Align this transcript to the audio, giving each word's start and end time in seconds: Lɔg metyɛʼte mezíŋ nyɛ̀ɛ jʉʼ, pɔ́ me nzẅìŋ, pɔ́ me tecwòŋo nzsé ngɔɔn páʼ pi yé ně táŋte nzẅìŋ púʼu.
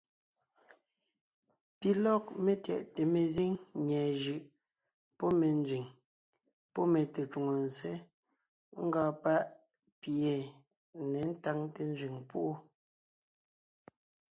Lɔg 2.03 2.23
metyɛʼte 2.45 3.01
mezíŋ 3.13 3.51
nyɛ̀ɛ 3.85 4.09
jʉʼ, 4.21 4.41
pɔ́ 5.17 5.29
me 5.39 5.47
nzẅìŋ, 5.59 5.85
pɔ́ 6.73 6.85
me 6.91 6.99
tecwòŋo 7.13 7.53
nzsé 7.65 7.91
ngɔɔn 8.85 9.11
páʼ 9.23 9.43
pi 9.99 10.11
yé 10.23 10.35
ně 11.11 11.21
táŋte 11.43 11.81
nzẅìŋ 11.91 12.15
púʼu. 12.29 12.51